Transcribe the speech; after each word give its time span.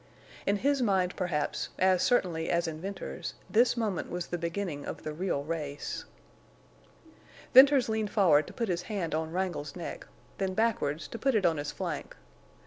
In 0.47 0.55
his 0.55 0.81
mind 0.81 1.15
perhaps, 1.15 1.69
as 1.77 2.01
certainly 2.01 2.49
as 2.49 2.67
in 2.67 2.81
Venters's, 2.81 3.35
this 3.47 3.77
moment 3.77 4.09
was 4.09 4.25
the 4.25 4.37
beginning 4.39 4.83
of 4.83 5.03
the 5.03 5.13
real 5.13 5.43
race. 5.43 6.05
Venters 7.53 7.87
leaned 7.87 8.09
forward 8.09 8.47
to 8.47 8.53
put 8.53 8.67
his 8.67 8.81
hand 8.89 9.13
on 9.13 9.31
Wrangle's 9.31 9.75
neck, 9.75 10.07
then 10.39 10.55
backward 10.55 11.01
to 11.01 11.19
put 11.19 11.35
it 11.35 11.45
on 11.45 11.57
his 11.57 11.71
flank. 11.71 12.15